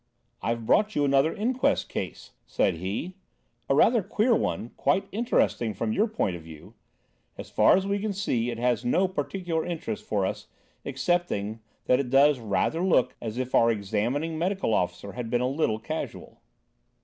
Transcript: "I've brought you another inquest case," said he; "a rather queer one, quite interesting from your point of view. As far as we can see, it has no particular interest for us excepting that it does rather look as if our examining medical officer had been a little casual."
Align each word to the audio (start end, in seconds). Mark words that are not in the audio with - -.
"I've 0.41 0.65
brought 0.65 0.95
you 0.95 1.05
another 1.05 1.31
inquest 1.31 1.87
case," 1.87 2.31
said 2.47 2.73
he; 2.77 3.17
"a 3.69 3.75
rather 3.75 4.01
queer 4.01 4.33
one, 4.35 4.71
quite 4.75 5.07
interesting 5.11 5.75
from 5.75 5.93
your 5.93 6.07
point 6.07 6.35
of 6.35 6.41
view. 6.41 6.73
As 7.37 7.51
far 7.51 7.77
as 7.77 7.85
we 7.85 7.99
can 7.99 8.11
see, 8.11 8.49
it 8.49 8.57
has 8.57 8.83
no 8.83 9.07
particular 9.07 9.63
interest 9.63 10.03
for 10.03 10.25
us 10.25 10.47
excepting 10.83 11.59
that 11.85 11.99
it 11.99 12.09
does 12.09 12.39
rather 12.39 12.81
look 12.81 13.15
as 13.21 13.37
if 13.37 13.53
our 13.53 13.69
examining 13.69 14.39
medical 14.39 14.73
officer 14.73 15.11
had 15.11 15.29
been 15.29 15.39
a 15.39 15.47
little 15.47 15.77
casual." 15.77 16.41